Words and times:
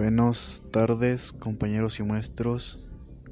Buenas 0.00 0.62
tardes 0.70 1.32
compañeros 1.32 1.98
y 1.98 2.04
maestros, 2.04 2.78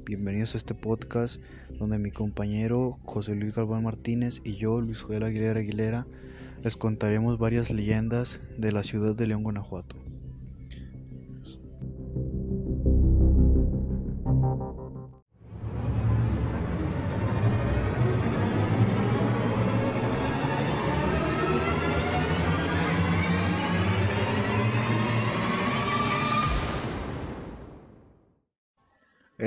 bienvenidos 0.03 0.53
a 0.53 0.57
este 0.57 0.75
podcast 0.75 1.41
donde 1.79 1.97
mi 1.97 2.11
compañero 2.11 2.99
José 3.05 3.35
Luis 3.35 3.55
Galván 3.55 3.85
Martínez 3.85 4.41
y 4.43 4.57
yo, 4.57 4.81
Luis 4.81 5.01
Joel 5.01 5.23
Aguilera 5.23 5.61
Aguilera, 5.61 6.07
les 6.65 6.75
contaremos 6.75 7.37
varias 7.37 7.71
leyendas 7.71 8.41
de 8.57 8.73
la 8.73 8.83
ciudad 8.83 9.15
de 9.15 9.27
León, 9.27 9.43
Guanajuato. 9.43 9.95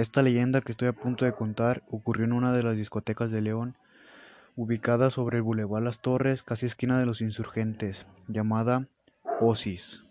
Esta 0.01 0.23
leyenda 0.23 0.63
que 0.63 0.73
estoy 0.73 0.89
a 0.89 0.95
punto 0.95 1.27
de 1.27 1.35
contar 1.35 1.83
ocurrió 1.91 2.25
en 2.25 2.33
una 2.33 2.55
de 2.55 2.63
las 2.63 2.75
discotecas 2.75 3.31
de 3.31 3.43
León, 3.43 3.77
ubicada 4.57 5.11
sobre 5.11 5.37
el 5.37 5.43
Boulevard 5.43 5.83
Las 5.83 6.01
Torres, 6.01 6.43
casi 6.43 6.65
esquina 6.65 6.99
de 6.99 7.05
los 7.05 7.21
insurgentes, 7.21 8.07
llamada 8.27 8.89
Osis. 9.41 10.03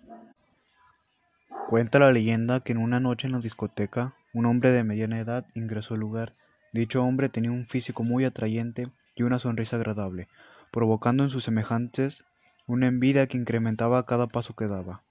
Cuenta 1.67 1.97
la 1.97 2.11
leyenda 2.11 2.59
que 2.59 2.73
en 2.73 2.77
una 2.77 2.99
noche 2.99 3.25
en 3.25 3.31
la 3.31 3.39
discoteca, 3.39 4.13
un 4.31 4.45
hombre 4.45 4.69
de 4.69 4.83
mediana 4.83 5.17
edad 5.17 5.47
ingresó 5.55 5.95
al 5.95 6.01
lugar. 6.01 6.35
Dicho 6.71 7.03
hombre 7.03 7.29
tenía 7.29 7.51
un 7.51 7.65
físico 7.65 8.03
muy 8.03 8.25
atrayente 8.25 8.89
y 9.15 9.23
una 9.23 9.39
sonrisa 9.39 9.77
agradable, 9.77 10.27
provocando 10.71 11.23
en 11.23 11.31
sus 11.31 11.45
semejantes 11.45 12.23
una 12.67 12.85
envidia 12.85 13.25
que 13.25 13.39
incrementaba 13.39 13.97
a 13.97 14.05
cada 14.05 14.27
paso 14.27 14.55
que 14.55 14.67
daba. 14.67 15.01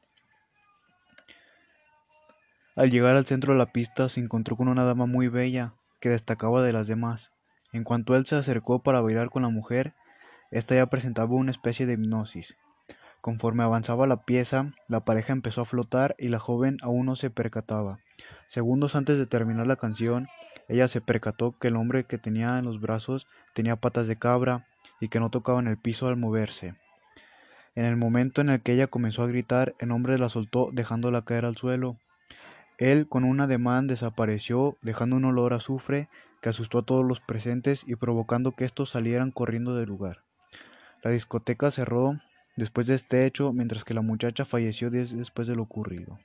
Al 2.79 2.93
llegar 2.93 3.17
al 3.17 3.27
centro 3.27 3.53
de 3.53 3.59
la 3.59 3.73
pista 3.73 4.09
se 4.09 4.21
encontró 4.21 4.55
con 4.55 4.69
una 4.69 4.84
dama 4.84 5.07
muy 5.07 5.27
bella, 5.27 5.75
que 5.98 6.11
destacaba 6.11 6.62
de 6.62 6.73
las 6.73 6.87
demás. 6.87 7.33
En 7.73 7.83
cuanto 7.83 8.15
él 8.15 8.25
se 8.25 8.37
acercó 8.37 8.84
para 8.84 9.01
bailar 9.01 9.31
con 9.31 9.43
la 9.43 9.48
mujer, 9.48 9.95
ésta 10.53 10.77
ya 10.77 10.87
presentaba 10.87 11.34
una 11.34 11.51
especie 11.51 11.87
de 11.87 11.95
hipnosis. 11.95 12.56
Conforme 13.21 13.65
avanzaba 13.65 14.06
la 14.06 14.23
pieza, 14.23 14.75
la 14.87 15.05
pareja 15.05 15.33
empezó 15.33 15.62
a 15.62 15.65
flotar 15.65 16.15
y 16.21 16.29
la 16.29 16.39
joven 16.39 16.77
aún 16.84 17.06
no 17.06 17.17
se 17.17 17.31
percataba. 17.31 17.99
Segundos 18.47 18.95
antes 18.95 19.19
de 19.19 19.27
terminar 19.27 19.67
la 19.67 19.75
canción, 19.75 20.29
ella 20.69 20.87
se 20.87 21.01
percató 21.01 21.59
que 21.59 21.67
el 21.67 21.75
hombre 21.75 22.05
que 22.05 22.19
tenía 22.19 22.61
en 22.61 22.65
los 22.65 22.81
brazos 22.81 23.27
tenía 23.55 23.75
patas 23.75 24.06
de 24.06 24.21
cabra 24.21 24.69
y 25.01 25.09
que 25.09 25.19
no 25.19 25.31
tocaba 25.31 25.59
en 25.59 25.67
el 25.67 25.79
piso 25.79 26.06
al 26.06 26.17
moverse. 26.17 26.77
En 27.75 27.87
el 27.87 27.97
momento 27.97 28.41
en 28.41 28.51
el 28.51 28.61
que 28.62 28.75
ella 28.75 28.87
comenzó 28.87 29.25
a 29.25 29.27
gritar, 29.27 29.75
el 29.81 29.91
hombre 29.91 30.17
la 30.17 30.29
soltó 30.29 30.71
dejándola 30.73 31.25
caer 31.25 31.45
al 31.45 31.56
suelo. 31.56 31.99
Él 32.79 33.09
con 33.09 33.25
un 33.25 33.41
ademán 33.41 33.89
desapareció, 33.89 34.79
dejando 34.83 35.17
un 35.17 35.25
olor 35.25 35.53
a 35.53 35.57
azufre 35.57 36.09
que 36.41 36.48
asustó 36.48 36.79
a 36.79 36.84
todos 36.84 37.05
los 37.05 37.19
presentes 37.21 37.83
y 37.87 37.97
provocando 37.97 38.53
que 38.53 38.65
estos 38.65 38.91
salieran 38.91 39.33
corriendo 39.33 39.75
del 39.75 39.89
lugar. 39.89 40.19
La 41.03 41.11
discoteca 41.11 41.73
cerró 41.73 42.21
después 42.56 42.87
de 42.87 42.95
este 42.95 43.27
hecho, 43.27 43.53
mientras 43.53 43.84
que 43.84 43.95
la 43.95 44.01
muchacha 44.01 44.45
falleció 44.45 44.91
días 44.91 45.17
después 45.17 45.49
de 45.49 45.56
lo 45.56 45.65
ocurrido. 45.65 46.19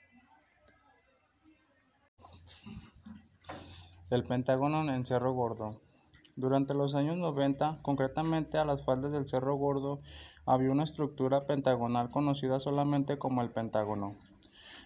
El 4.12 4.24
Pentágono 4.24 4.94
en 4.94 5.06
Cerro 5.08 5.34
Gordo. 5.34 5.81
Durante 6.36 6.76
los 6.76 6.94
años 6.94 7.18
90, 7.18 7.80
concretamente 7.81 8.59
a 8.59 8.66
las 8.66 8.86
faldas 8.86 9.12
del 9.12 9.28
Cerro 9.28 9.56
Gordo, 9.56 10.02
había 10.46 10.72
una 10.72 10.84
estructura 10.84 11.48
pentagonal 11.48 12.09
conocida 12.12 12.59
solamente 12.59 13.18
como 13.18 13.42
el 13.42 13.50
Pentágono. 13.50 14.12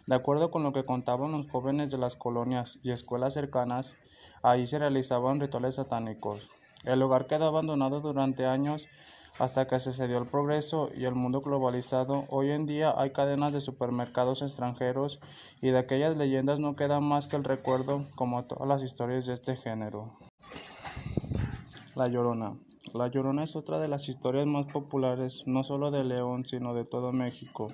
De 0.07 0.15
acuerdo 0.15 0.51
con 0.51 0.63
lo 0.63 0.71
que 0.71 0.85
contaban 0.85 1.33
los 1.33 1.49
jóvenes 1.51 1.91
de 1.91 1.97
las 1.97 2.15
colonias 2.15 2.79
y 2.81 2.91
escuelas 2.91 3.33
cercanas, 3.33 3.97
ahí 4.41 4.65
se 4.65 4.79
realizaban 4.79 5.41
rituales 5.41 5.75
satánicos. 5.75 6.49
El 6.85 7.01
lugar 7.01 7.27
quedó 7.27 7.47
abandonado 7.47 7.99
durante 7.99 8.45
años 8.45 8.87
hasta 9.37 9.67
que 9.67 9.79
se 9.79 9.91
cedió 9.91 10.17
el 10.17 10.29
progreso 10.29 10.89
y 10.95 11.03
el 11.03 11.13
mundo 11.13 11.41
globalizado. 11.41 12.23
Hoy 12.29 12.51
en 12.51 12.65
día 12.65 12.93
hay 12.97 13.11
cadenas 13.11 13.51
de 13.51 13.59
supermercados 13.59 14.41
extranjeros 14.41 15.19
y 15.61 15.71
de 15.71 15.77
aquellas 15.77 16.15
leyendas 16.15 16.61
no 16.61 16.77
queda 16.77 17.01
más 17.01 17.27
que 17.27 17.35
el 17.35 17.43
recuerdo 17.43 18.05
como 18.15 18.45
todas 18.45 18.67
las 18.67 18.83
historias 18.83 19.25
de 19.25 19.33
este 19.33 19.57
género. 19.57 20.17
La 21.95 22.07
Llorona. 22.07 22.53
La 22.93 23.09
Llorona 23.09 23.43
es 23.43 23.57
otra 23.57 23.79
de 23.79 23.89
las 23.89 24.07
historias 24.07 24.45
más 24.45 24.67
populares 24.67 25.43
no 25.45 25.63
solo 25.63 25.91
de 25.91 26.05
León 26.05 26.45
sino 26.45 26.73
de 26.73 26.85
todo 26.85 27.11
México. 27.11 27.67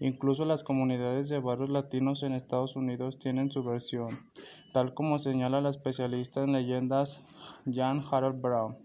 Incluso 0.00 0.44
las 0.44 0.62
comunidades 0.62 1.28
de 1.28 1.38
barrios 1.38 1.70
latinos 1.70 2.22
en 2.22 2.32
Estados 2.32 2.76
Unidos 2.76 3.18
tienen 3.18 3.50
su 3.50 3.64
versión, 3.64 4.18
tal 4.72 4.94
como 4.94 5.18
señala 5.18 5.60
la 5.60 5.70
especialista 5.70 6.42
en 6.42 6.52
leyendas 6.52 7.22
Jan 7.72 8.02
Harold 8.10 8.40
Brown. 8.40 8.76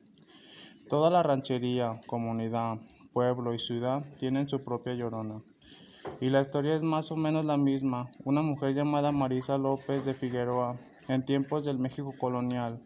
Toda 0.89 1.09
la 1.09 1.23
ranchería, 1.23 1.97
comunidad, 2.07 2.79
pueblo 3.13 3.53
y 3.53 3.59
ciudad 3.59 4.03
tienen 4.17 4.47
su 4.47 4.63
propia 4.63 4.93
llorona. 4.93 5.41
Y 6.21 6.29
la 6.29 6.41
historia 6.41 6.75
es 6.75 6.81
más 6.81 7.11
o 7.11 7.15
menos 7.15 7.45
la 7.45 7.57
misma. 7.57 8.09
Una 8.23 8.41
mujer 8.41 8.73
llamada 8.73 9.11
Marisa 9.11 9.57
López 9.57 10.05
de 10.05 10.13
Figueroa, 10.13 10.77
en 11.07 11.25
tiempos 11.25 11.65
del 11.65 11.79
México 11.79 12.13
colonial, 12.17 12.81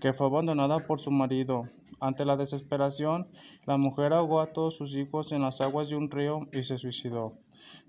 que 0.00 0.12
fue 0.12 0.26
abandonada 0.26 0.86
por 0.86 1.00
su 1.00 1.10
marido, 1.10 1.64
ante 2.02 2.24
la 2.24 2.36
desesperación, 2.36 3.28
la 3.64 3.76
mujer 3.76 4.12
ahogó 4.12 4.40
a 4.40 4.52
todos 4.52 4.74
sus 4.74 4.96
hijos 4.96 5.30
en 5.30 5.42
las 5.42 5.60
aguas 5.60 5.88
de 5.88 5.94
un 5.94 6.10
río 6.10 6.48
y 6.52 6.64
se 6.64 6.76
suicidó. 6.76 7.34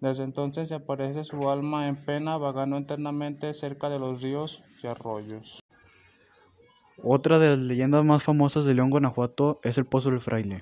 Desde 0.01 0.23
entonces 0.23 0.67
se 0.67 0.75
aparece 0.75 1.23
su 1.23 1.49
alma 1.49 1.87
en 1.87 1.95
pena 1.95 2.37
vagando 2.37 2.77
eternamente 2.77 3.51
cerca 3.55 3.89
de 3.89 3.97
los 3.97 4.21
ríos 4.21 4.61
y 4.83 4.87
arroyos. 4.87 5.63
Otra 7.01 7.39
de 7.39 7.49
las 7.49 7.59
leyendas 7.59 8.05
más 8.05 8.21
famosas 8.21 8.65
de 8.65 8.75
León, 8.75 8.91
Guanajuato 8.91 9.59
es 9.63 9.79
el 9.79 9.85
Pozo 9.85 10.11
del 10.11 10.21
Fraile. 10.21 10.61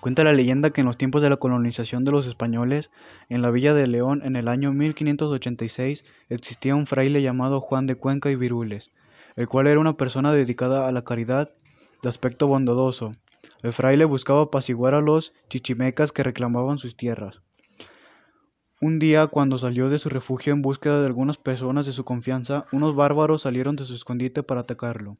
Cuenta 0.00 0.24
la 0.24 0.32
leyenda 0.32 0.70
que 0.70 0.80
en 0.80 0.88
los 0.88 0.98
tiempos 0.98 1.22
de 1.22 1.30
la 1.30 1.36
colonización 1.36 2.04
de 2.04 2.10
los 2.10 2.26
españoles, 2.26 2.90
en 3.28 3.42
la 3.42 3.52
villa 3.52 3.74
de 3.74 3.86
León, 3.86 4.22
en 4.24 4.34
el 4.34 4.48
año 4.48 4.72
1586, 4.72 6.04
existía 6.30 6.74
un 6.74 6.88
fraile 6.88 7.22
llamado 7.22 7.60
Juan 7.60 7.86
de 7.86 7.94
Cuenca 7.94 8.30
y 8.30 8.34
Virules, 8.34 8.90
el 9.36 9.48
cual 9.48 9.66
era 9.66 9.80
una 9.80 9.96
persona 9.96 10.32
dedicada 10.32 10.88
a 10.88 10.92
la 10.92 11.02
caridad 11.02 11.50
de 12.02 12.08
aspecto 12.08 12.46
bondadoso. 12.46 13.12
El 13.62 13.72
fraile 13.72 14.04
buscaba 14.04 14.42
apaciguar 14.42 14.94
a 14.94 15.00
los 15.00 15.32
chichimecas 15.48 16.12
que 16.12 16.22
reclamaban 16.22 16.78
sus 16.78 16.96
tierras. 16.96 17.40
Un 18.80 18.98
día, 18.98 19.28
cuando 19.28 19.56
salió 19.56 19.88
de 19.88 19.98
su 19.98 20.08
refugio 20.08 20.52
en 20.52 20.60
búsqueda 20.60 21.00
de 21.00 21.06
algunas 21.06 21.38
personas 21.38 21.86
de 21.86 21.92
su 21.92 22.04
confianza, 22.04 22.66
unos 22.72 22.94
bárbaros 22.94 23.42
salieron 23.42 23.76
de 23.76 23.84
su 23.84 23.94
escondite 23.94 24.42
para 24.42 24.60
atacarlo. 24.60 25.14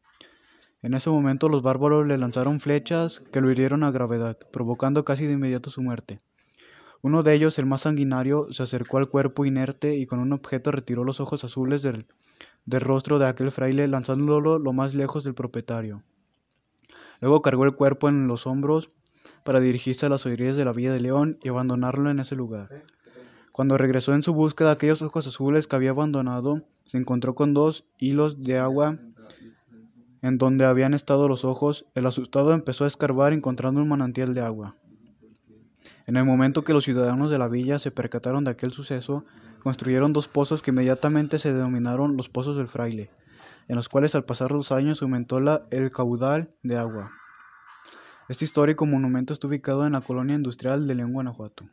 En 0.83 0.93
ese 0.93 1.09
momento 1.09 1.49
los 1.49 1.63
bárbaros 1.63 2.07
le 2.07 2.19
lanzaron 2.19 2.61
flechas 2.61 3.23
que 3.33 3.41
lo 3.41 3.51
hirieron 3.51 3.85
a 3.85 3.91
gravedad, 3.91 4.37
provocando 4.53 5.05
casi 5.05 5.27
de 5.27 5.33
inmediato 5.33 5.71
su 5.71 5.81
muerte. 5.81 6.19
Uno 7.05 7.23
de 7.23 7.35
ellos, 7.35 7.59
el 7.59 7.67
más 7.67 7.83
sanguinario, 7.83 8.47
se 8.51 8.63
acercó 8.63 8.97
al 8.97 9.11
cuerpo 9.11 9.45
inerte 9.45 9.95
y 9.95 10.07
con 10.07 10.21
un 10.21 10.33
objeto 10.33 10.71
retiró 10.71 11.05
los 11.05 11.21
ojos 11.21 11.45
azules 11.45 11.83
del, 11.83 12.07
rostro 12.67 13.19
de 13.19 13.27
aquel 13.27 13.51
fraile, 13.51 13.87
lanzándolo 13.89 14.59
lo 14.59 14.73
más 14.73 14.95
lejos 14.95 15.23
del 15.23 15.35
propietario. 15.35 16.03
Luego 17.21 17.43
cargó 17.43 17.67
el 17.67 17.75
cuerpo 17.75 18.09
en 18.09 18.27
los 18.27 18.47
hombros 18.47 18.89
para 19.45 19.61
dirigirse 19.61 20.07
a 20.07 20.09
las 20.09 20.25
orillas 20.25 20.57
de 20.57 20.65
la 20.65 20.73
Villa 20.73 20.95
de 20.95 21.01
León 21.01 21.39
y 21.43 21.51
abandonarlo 21.51 22.09
en 22.09 22.21
ese 22.21 22.37
lugar. 22.37 22.71
Cuando 23.53 23.77
regresó 23.77 24.15
en 24.15 24.23
su 24.23 24.33
búsqueda 24.33 24.71
aquellos 24.71 25.03
ojos 25.03 25.27
azules 25.27 25.67
que 25.67 25.77
había 25.77 25.91
abandonado, 25.91 26.57
se 26.87 26.97
encontró 26.97 27.35
con 27.35 27.53
dos 27.53 27.85
hilos 27.99 28.43
de 28.43 28.59
agua 28.59 28.99
en 30.23 30.39
donde 30.39 30.65
habían 30.65 30.95
estado 30.95 31.29
los 31.29 31.45
ojos. 31.45 31.85
El 31.95 32.07
asustado 32.07 32.55
empezó 32.55 32.85
a 32.85 32.87
escarbar 32.87 33.35
encontrando 33.35 33.83
un 33.83 33.89
manantial 33.89 34.33
de 34.33 34.41
agua. 34.41 34.75
En 36.07 36.17
el 36.17 36.25
momento 36.25 36.63
que 36.63 36.73
los 36.73 36.85
ciudadanos 36.85 37.31
de 37.31 37.39
la 37.39 37.49
villa 37.49 37.79
se 37.79 37.91
percataron 37.91 38.45
de 38.45 38.51
aquel 38.51 38.73
suceso, 38.73 39.25
construyeron 39.63 40.13
dos 40.13 40.29
pozos 40.29 40.63
que 40.63 40.71
inmediatamente 40.71 41.39
se 41.39 41.53
denominaron 41.53 42.17
los 42.17 42.29
pozos 42.29 42.57
del 42.57 42.69
fraile 42.69 43.11
en 43.69 43.77
los 43.77 43.89
cuales 43.89 44.15
al 44.15 44.25
pasar 44.25 44.53
los 44.53 44.73
años 44.73 45.03
aumentó 45.03 45.41
la, 45.41 45.67
el 45.71 45.91
caudal 45.91 46.51
de 46.63 46.77
agua. 46.77 47.11
Este 48.29 48.45
histórico 48.45 48.87
monumento 48.87 49.33
está 49.33 49.47
ubicado 49.47 49.87
en 49.87 49.93
la 49.93 50.01
colonia 50.01 50.37
industrial 50.37 50.87
de 50.87 50.95
León, 50.95 51.13
Guanajuato. 51.13 51.69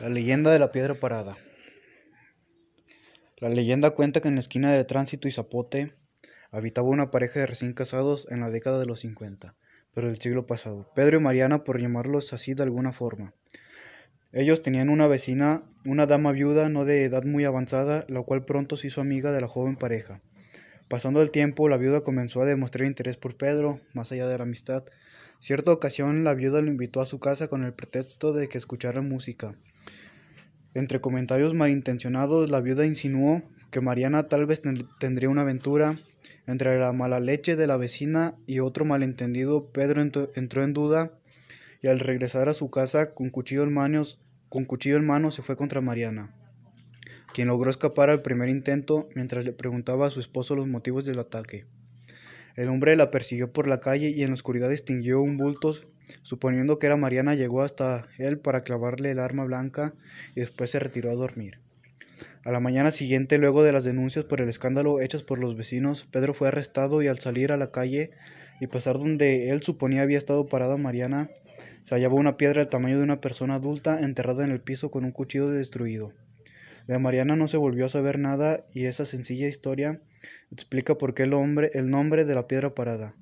La 0.00 0.08
leyenda 0.08 0.50
de 0.50 0.58
la 0.58 0.70
piedra 0.70 0.94
parada. 0.94 1.36
La 3.38 3.48
leyenda 3.48 3.90
cuenta 3.90 4.20
que 4.20 4.28
en 4.28 4.34
la 4.34 4.40
esquina 4.40 4.72
de 4.72 4.84
Tránsito 4.84 5.28
y 5.28 5.32
Zapote 5.32 5.96
habitaba 6.50 6.88
una 6.88 7.10
pareja 7.10 7.40
de 7.40 7.46
recién 7.46 7.72
casados 7.72 8.26
en 8.30 8.40
la 8.40 8.50
década 8.50 8.78
de 8.78 8.86
los 8.86 9.00
50, 9.00 9.54
del 10.06 10.20
siglo 10.20 10.46
pasado, 10.46 10.90
Pedro 10.94 11.18
y 11.18 11.20
Mariana 11.20 11.64
por 11.64 11.80
llamarlos 11.80 12.32
así 12.32 12.54
de 12.54 12.62
alguna 12.62 12.92
forma. 12.92 13.34
Ellos 14.32 14.62
tenían 14.62 14.88
una 14.88 15.06
vecina, 15.06 15.64
una 15.84 16.06
dama 16.06 16.32
viuda 16.32 16.68
no 16.68 16.84
de 16.84 17.04
edad 17.04 17.24
muy 17.24 17.44
avanzada, 17.44 18.04
la 18.08 18.22
cual 18.22 18.44
pronto 18.44 18.76
se 18.76 18.86
hizo 18.86 19.00
amiga 19.00 19.32
de 19.32 19.40
la 19.40 19.48
joven 19.48 19.76
pareja. 19.76 20.20
Pasando 20.88 21.22
el 21.22 21.30
tiempo, 21.30 21.68
la 21.68 21.76
viuda 21.76 22.02
comenzó 22.02 22.42
a 22.42 22.46
demostrar 22.46 22.86
interés 22.86 23.16
por 23.16 23.36
Pedro, 23.36 23.80
más 23.94 24.12
allá 24.12 24.28
de 24.28 24.38
la 24.38 24.44
amistad, 24.44 24.84
Cierta 25.40 25.70
ocasión 25.70 26.24
la 26.24 26.34
viuda 26.34 26.60
lo 26.60 26.68
invitó 26.68 27.00
a 27.00 27.06
su 27.06 27.20
casa 27.20 27.46
con 27.46 27.62
el 27.62 27.72
pretexto 27.72 28.32
de 28.32 28.48
que 28.48 28.58
escuchara 28.58 29.02
música. 29.02 29.54
Entre 30.74 31.00
comentarios 31.00 31.54
malintencionados, 31.54 32.50
la 32.50 32.60
viuda 32.60 32.84
insinuó 32.84 33.42
que 33.70 33.80
Mariana 33.80 34.28
tal 34.28 34.46
vez 34.46 34.62
tendría 34.98 35.28
una 35.28 35.42
aventura. 35.42 35.96
Entre 36.46 36.78
la 36.78 36.92
mala 36.92 37.20
leche 37.20 37.56
de 37.56 37.66
la 37.66 37.76
vecina 37.76 38.34
y 38.46 38.60
otro 38.60 38.84
malentendido, 38.84 39.70
Pedro 39.70 40.00
entró 40.02 40.64
en 40.64 40.72
duda 40.72 41.12
y 41.82 41.88
al 41.88 42.00
regresar 42.00 42.48
a 42.48 42.54
su 42.54 42.70
casa 42.70 43.12
con 43.14 43.30
cuchillo 43.30 43.62
en 43.62 43.72
manos, 43.72 44.18
con 44.48 44.64
cuchillo 44.64 44.96
en 44.96 45.06
mano 45.06 45.30
se 45.30 45.42
fue 45.42 45.56
contra 45.56 45.80
Mariana, 45.80 46.34
quien 47.34 47.48
logró 47.48 47.70
escapar 47.70 48.08
al 48.10 48.22
primer 48.22 48.48
intento 48.48 49.08
mientras 49.14 49.44
le 49.44 49.52
preguntaba 49.52 50.06
a 50.06 50.10
su 50.10 50.20
esposo 50.20 50.56
los 50.56 50.66
motivos 50.66 51.04
del 51.04 51.18
ataque. 51.18 51.66
El 52.56 52.68
hombre 52.70 52.96
la 52.96 53.10
persiguió 53.10 53.52
por 53.52 53.68
la 53.68 53.80
calle 53.80 54.08
y 54.08 54.22
en 54.22 54.30
la 54.30 54.34
oscuridad 54.34 54.70
distinguió 54.70 55.20
un 55.20 55.36
bulto. 55.36 55.76
Suponiendo 56.22 56.78
que 56.78 56.86
era 56.86 56.96
Mariana, 56.96 57.34
llegó 57.34 57.62
hasta 57.62 58.08
él 58.16 58.38
para 58.38 58.62
clavarle 58.62 59.10
el 59.10 59.18
arma 59.18 59.44
blanca 59.44 59.94
y 60.34 60.40
después 60.40 60.70
se 60.70 60.80
retiró 60.80 61.10
a 61.10 61.14
dormir. 61.14 61.60
A 62.44 62.50
la 62.50 62.60
mañana 62.60 62.90
siguiente, 62.90 63.38
luego 63.38 63.62
de 63.62 63.72
las 63.72 63.84
denuncias 63.84 64.24
por 64.24 64.40
el 64.40 64.48
escándalo 64.48 65.00
hechas 65.00 65.22
por 65.22 65.38
los 65.38 65.56
vecinos, 65.56 66.06
Pedro 66.10 66.34
fue 66.34 66.48
arrestado 66.48 67.02
y 67.02 67.08
al 67.08 67.18
salir 67.18 67.52
a 67.52 67.56
la 67.56 67.68
calle 67.68 68.10
y 68.60 68.66
pasar 68.66 68.98
donde 68.98 69.50
él 69.50 69.62
suponía 69.62 70.02
había 70.02 70.18
estado 70.18 70.46
parada 70.46 70.76
Mariana, 70.76 71.30
se 71.84 71.94
hallaba 71.94 72.14
una 72.14 72.36
piedra 72.36 72.60
del 72.60 72.68
tamaño 72.68 72.98
de 72.98 73.04
una 73.04 73.20
persona 73.20 73.54
adulta 73.54 74.00
enterrada 74.00 74.44
en 74.44 74.50
el 74.50 74.60
piso 74.60 74.90
con 74.90 75.04
un 75.04 75.12
cuchillo 75.12 75.48
destruido. 75.48 76.12
De 76.86 76.98
Mariana 76.98 77.36
no 77.36 77.48
se 77.48 77.56
volvió 77.56 77.86
a 77.86 77.90
saber 77.90 78.18
nada 78.18 78.64
y 78.72 78.86
esa 78.86 79.04
sencilla 79.04 79.46
historia 79.46 80.00
explica 80.50 80.96
por 80.96 81.14
qué 81.14 81.24
el, 81.24 81.34
hombre, 81.34 81.70
el 81.74 81.90
nombre 81.90 82.24
de 82.24 82.34
la 82.34 82.48
piedra 82.48 82.74
parada. 82.74 83.14